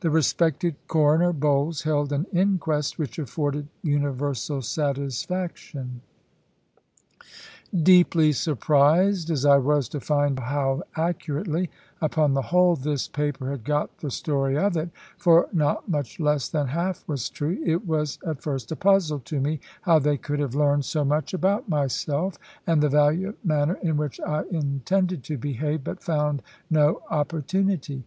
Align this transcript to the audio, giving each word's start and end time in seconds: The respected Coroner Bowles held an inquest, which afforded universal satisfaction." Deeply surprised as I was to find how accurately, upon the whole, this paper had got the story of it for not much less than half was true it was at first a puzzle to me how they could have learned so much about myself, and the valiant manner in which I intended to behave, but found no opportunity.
The 0.00 0.10
respected 0.10 0.74
Coroner 0.88 1.32
Bowles 1.32 1.82
held 1.82 2.12
an 2.12 2.26
inquest, 2.32 2.98
which 2.98 3.16
afforded 3.16 3.68
universal 3.84 4.60
satisfaction." 4.60 6.00
Deeply 7.72 8.32
surprised 8.32 9.30
as 9.30 9.44
I 9.46 9.58
was 9.58 9.88
to 9.90 10.00
find 10.00 10.36
how 10.40 10.82
accurately, 10.96 11.70
upon 12.00 12.34
the 12.34 12.42
whole, 12.42 12.74
this 12.74 13.06
paper 13.06 13.50
had 13.52 13.62
got 13.62 13.98
the 13.98 14.10
story 14.10 14.58
of 14.58 14.76
it 14.76 14.90
for 15.16 15.48
not 15.52 15.88
much 15.88 16.18
less 16.18 16.48
than 16.48 16.66
half 16.66 17.06
was 17.06 17.30
true 17.30 17.62
it 17.64 17.86
was 17.86 18.18
at 18.26 18.42
first 18.42 18.72
a 18.72 18.74
puzzle 18.74 19.20
to 19.26 19.38
me 19.40 19.60
how 19.82 20.00
they 20.00 20.16
could 20.16 20.40
have 20.40 20.56
learned 20.56 20.86
so 20.86 21.04
much 21.04 21.32
about 21.32 21.68
myself, 21.68 22.36
and 22.66 22.82
the 22.82 22.88
valiant 22.88 23.38
manner 23.44 23.78
in 23.80 23.96
which 23.96 24.18
I 24.22 24.42
intended 24.50 25.22
to 25.22 25.38
behave, 25.38 25.84
but 25.84 26.02
found 26.02 26.42
no 26.68 27.02
opportunity. 27.12 28.04